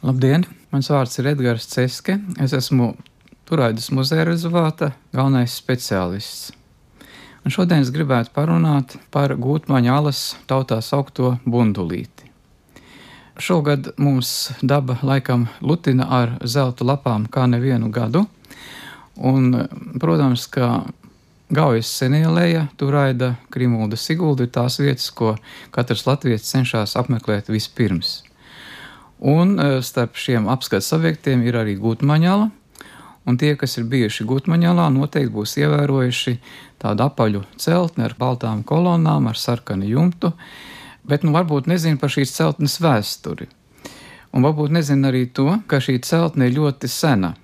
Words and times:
Labdien! 0.00 0.46
Mans 0.72 0.86
vārds 0.88 1.18
ir 1.20 1.26
Edgars 1.28 1.66
Ceske. 1.68 2.14
Es 2.40 2.54
esmu 2.56 2.94
Turaidas 3.44 3.90
muzeja 3.92 4.22
rezervāta 4.24 4.94
galvenais 5.12 5.52
speciālists. 5.60 6.54
Un 7.44 7.52
šodien 7.52 7.84
es 7.84 7.90
gribētu 7.92 8.32
parunāt 8.32 8.94
par 9.12 9.34
gūtmaņa 9.36 9.98
alas 9.98 10.22
tautā 10.48 10.78
saukto 10.80 11.34
bundulīti. 11.44 12.30
Šogad 13.36 13.90
mums 14.00 14.54
daba 14.64 14.96
laikam 15.04 15.50
lutina 15.60 16.08
ar 16.22 16.32
zelta 16.48 16.88
lapām 16.88 17.28
kā 17.28 17.44
nevienu 17.52 17.92
gadu, 17.92 18.24
un, 19.20 19.52
protams, 20.00 20.48
ka 20.48 20.70
Gaujas 21.52 21.92
senielēja, 22.00 22.70
Turaida, 22.80 23.34
Krimulda, 23.52 24.00
Sigulda 24.00 24.48
ir 24.48 24.54
tās 24.56 24.80
vietas, 24.80 25.12
ko 25.12 25.36
katrs 25.76 26.08
latviečs 26.08 26.48
cenšas 26.54 26.96
apmeklēt 26.96 27.52
vispirms. 27.52 28.22
Un 29.20 29.58
e, 29.60 29.68
starp 29.84 30.16
šiem 30.16 30.48
apskates 30.48 30.88
objektiem 30.96 31.42
ir 31.44 31.58
arī 31.60 31.76
gūtmaņāla. 31.80 32.48
Un 33.28 33.36
tie, 33.36 33.52
kas 33.60 33.76
ir 33.76 33.84
bijuši 33.90 34.24
gūtmaņālā, 34.24 34.88
noteikti 34.94 35.32
būs 35.34 35.58
ievērojuši 35.60 36.36
tādu 36.80 37.04
apaļu 37.04 37.44
celtni 37.60 38.06
ar 38.06 38.16
baltām 38.18 38.64
kolonām, 38.64 39.28
ar 39.28 39.36
sarkanu 39.36 39.84
jumtu, 39.84 40.32
bet 41.04 41.26
nu 41.26 41.34
varbūt 41.36 41.68
nezina 41.68 42.00
par 42.00 42.12
šīs 42.12 42.32
celtnes 42.32 42.78
vēsturi. 42.80 43.50
Un 44.32 44.46
varbūt 44.46 44.72
nezina 44.72 45.12
arī 45.12 45.26
to, 45.28 45.58
ka 45.68 45.82
šī 45.84 45.98
celtne 46.06 46.48
ir 46.48 46.56
ļoti 46.56 46.88
sena. 46.88 47.34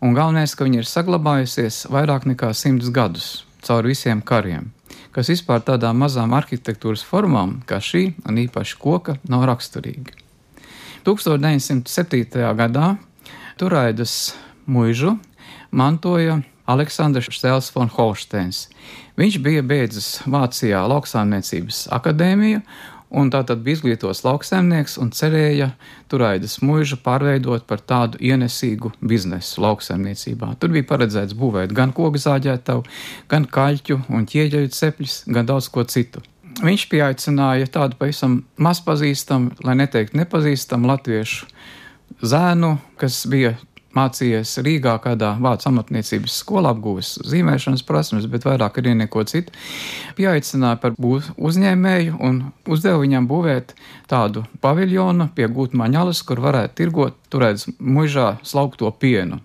Un 0.00 0.16
galvenais, 0.16 0.54
ka 0.56 0.64
viņa 0.64 0.80
ir 0.80 0.88
saglabājusies 0.88 1.86
vairāk 1.92 2.28
nekā 2.30 2.52
simts 2.56 2.88
gadus 2.88 3.46
cauri 3.66 3.92
visiem 3.92 4.20
kariem, 4.22 4.70
kas 5.14 5.32
vispār 5.32 5.64
tādām 5.66 5.98
mazām 6.04 6.36
arhitektūras 6.36 7.02
formām 7.04 7.60
kā 7.66 7.80
šī, 7.82 8.12
un 8.28 8.38
īpaši 8.46 8.78
koka, 8.78 9.16
nav 9.28 9.48
raksturīgi. 9.50 10.25
1907. 11.06 12.56
gadā 12.58 12.96
Turaidas 13.56 14.34
mužu 14.66 15.12
mantoja 15.70 16.40
Aleksandrs 16.66 17.30
Stēls 17.30 17.70
von 17.70 17.86
Holsteins. 17.94 18.66
Viņš 19.14 19.38
bija 19.38 19.62
beidzis 19.62 20.08
Vācijā 20.26 20.82
lauksaimniecības 20.90 21.84
akadēmiju 21.94 22.64
un 23.14 23.30
tātad 23.30 23.62
bija 23.62 23.78
izglītos 23.78 24.24
lauksaimnieks 24.26 24.98
un 24.98 25.14
cerēja 25.14 25.70
Turaidas 26.10 26.58
mūžu 26.58 26.98
pārveidot 27.06 27.70
par 27.70 27.86
tādu 27.86 28.18
ienesīgu 28.18 28.90
biznesu 28.98 29.62
lauksaimniecībā. 29.62 30.56
Tur 30.58 30.74
bija 30.74 30.90
paredzēts 30.90 31.38
būvēt 31.38 31.70
gan 31.76 31.94
koku 31.94 32.18
zāģētavu, 32.18 32.82
gan 33.30 33.46
kaļķu 33.46 34.02
un 34.10 34.26
ķieģeļu 34.26 34.74
cepļus, 34.74 35.20
gan 35.30 35.46
daudz 35.54 35.70
ko 35.70 35.86
citu 35.86 36.26
viņš 36.62 36.86
pieaicināja 36.92 37.68
tādu 37.72 37.98
pavisam 38.00 38.40
maz 38.56 38.80
pazīstamu, 38.84 39.56
lai 39.66 39.76
neteiktu 39.82 40.18
nepazīstamu 40.20 40.88
latviešu 40.90 41.48
zēnu, 42.22 42.76
kas 43.00 43.24
bija 43.30 43.56
mācījies 43.96 44.58
Rīgā 44.64 44.96
kādā 45.04 45.32
vācu 45.40 45.70
amatniecības 45.70 46.36
skolā, 46.42 46.74
apguvis 46.74 47.14
zīmēšanas 47.24 47.84
prasmes, 47.88 48.28
bet 48.30 48.44
vairāk 48.44 48.80
arī 48.82 48.92
neko 48.98 49.24
citu. 49.28 49.54
Pieaicināja 50.18 50.80
par 50.82 50.96
uzņēmēju 51.00 52.20
un 52.28 52.42
uzdeva 52.68 53.00
viņam 53.02 53.28
būvēt 53.30 53.72
tādu 54.10 54.44
paviljonu 54.64 55.30
pie 55.36 55.48
gūtmaņalas, 55.48 56.22
kur 56.28 56.44
varētu 56.44 56.80
tirgot 56.82 57.18
turēt 57.32 57.66
mužā 57.80 58.36
slaukto 58.44 58.92
pienu 59.00 59.40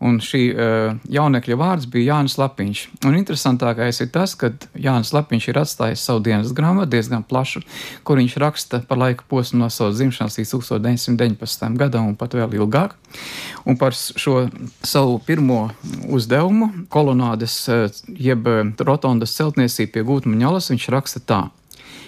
un 0.00 0.16
šī 0.24 0.40
uh, 0.50 0.94
jaunekļa 1.12 1.56
vārds 1.60 1.88
bija 1.92 2.14
Jānis 2.14 2.38
Lapiņš. 2.40 2.82
Un 3.08 3.18
interesantākais 3.18 4.00
ir 4.00 4.10
tas, 4.14 4.34
ka 4.38 4.52
Jānis 4.72 5.12
Lapiņš 5.12 5.48
ir 5.50 5.60
atstājis 5.60 6.04
savu 6.08 6.22
dienas 6.24 6.54
grāmatu 6.56 6.94
diezgan 6.94 7.24
plašu, 7.28 7.62
kur 8.04 8.20
viņš 8.20 8.38
raksta 8.40 8.82
par 8.88 9.00
laika 9.00 9.26
posmu 9.28 9.60
no 9.60 9.70
savas 9.72 10.00
dzimšanas 10.00 10.40
līdz 10.40 10.54
1919. 10.56 11.76
gadam 11.80 12.08
un 12.10 12.16
pat 12.16 12.36
vēl 12.38 12.56
ilgāk. 12.62 12.96
Un 13.68 13.76
par 13.76 13.92
šo 13.94 14.46
savu 14.86 15.18
pirmo 15.26 15.68
uzdevumu, 16.08 16.72
kolonādes 16.88 17.62
jeb 18.08 18.48
rotondas 18.80 19.36
celtniecību 19.36 19.96
pie 19.96 20.06
Gūtmaņalas, 20.06 20.72
viņš 20.72 20.92
raksta 20.94 21.24
tā. 21.26 21.42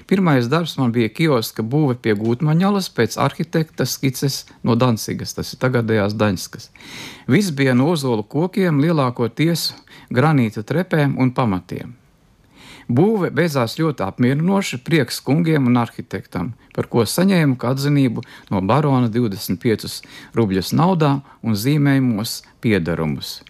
Pirmais 0.06 0.48
darbs 0.50 0.74
man 0.78 0.92
bija 0.92 1.12
kioska 1.12 1.62
būve 1.62 1.96
pie 2.02 2.16
Gūtmaņalas 2.18 2.90
pēc 2.96 3.16
arhitekta 3.22 3.86
skices 3.88 4.42
no 4.62 4.76
Dansigas, 4.76 5.34
tas 5.36 5.54
ir 5.54 5.62
tagadējās 5.62 6.16
Daņskas. 6.18 6.68
Viss 7.30 7.54
bija 7.56 7.74
no 7.78 7.92
ozolu 7.94 8.24
kokiem, 8.24 8.82
lielākoties 8.82 9.72
granīta 10.10 10.64
trepēm 10.66 11.18
un 11.22 11.32
pamatiem. 11.36 11.96
Būve 12.90 13.30
beidzās 13.30 13.78
ļoti 13.78 14.02
apmierinoši, 14.04 14.80
prieks 14.84 15.20
kungiem 15.24 15.70
un 15.70 15.78
arhitektam, 15.80 16.52
par 16.74 16.88
ko 16.90 17.06
saņēmu 17.06 17.56
atzinību 17.70 18.24
no 18.50 18.60
barona 18.66 19.08
25 19.12 20.02
rubļus 20.36 20.74
naudā 20.74 21.20
un 21.42 21.54
zīmējumos 21.54 22.40
piedarumus. 22.60 23.40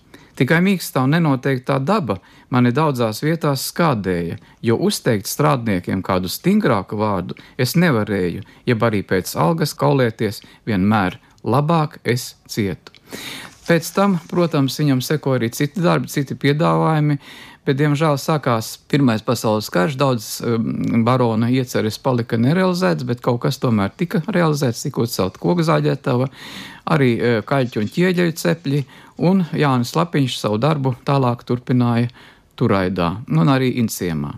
Tikai 0.42 0.56
mīkstā 0.58 1.04
un 1.06 1.12
nenoteiktā 1.14 1.76
daba 1.86 2.16
mani 2.50 2.72
daudzās 2.74 3.20
vietās 3.22 3.62
skādēja, 3.70 4.40
jo 4.66 4.74
uzteikt 4.88 5.30
strādniekiem 5.30 6.00
kādu 6.02 6.26
stingrāku 6.26 6.98
vārdu 6.98 7.36
es 7.62 7.76
nevarēju, 7.78 8.42
jeb 8.66 8.82
arī 8.82 9.04
pēc 9.06 9.36
algas 9.38 9.76
kaulēties 9.78 10.42
vienmēr 10.66 11.20
labāk 11.46 12.00
es 12.02 12.32
cietu. 12.50 12.90
Pēc 13.62 13.88
tam, 13.94 14.16
protams, 14.30 14.74
viņam 14.80 15.00
seko 15.04 15.36
arī 15.36 15.52
citi 15.54 15.82
darbi, 15.82 16.10
citi 16.10 16.34
piedāvājumi, 16.34 17.18
bet, 17.62 17.78
diemžēl, 17.78 18.18
sākās 18.18 18.72
Pirmais 18.90 19.22
pasaules 19.22 19.70
karš, 19.70 19.94
daudz 20.00 20.28
um, 20.42 21.04
barona 21.06 21.46
ieceres 21.52 22.00
palika 22.02 22.38
nerealizēts, 22.42 23.06
bet 23.06 23.22
kaut 23.22 23.44
kas 23.46 23.62
tomēr 23.62 23.94
tika 23.94 24.24
realizēts, 24.26 24.82
tika 24.88 25.06
uzcelt 25.06 25.38
koku 25.42 25.62
zāģētava, 25.68 26.26
arī 26.90 27.12
uh, 27.16 27.40
kaļķu 27.46 27.84
un 27.84 27.90
ķieģeļu 27.94 28.38
cepļi, 28.42 28.84
un 29.30 29.44
Jānis 29.54 29.94
Lapiņš 29.94 30.40
savu 30.42 30.58
darbu 30.62 30.96
tālāk 31.06 31.46
turpināja 31.46 32.10
Turaidā 32.58 33.14
un 33.30 33.48
arī 33.48 33.76
Inciemā. 33.80 34.34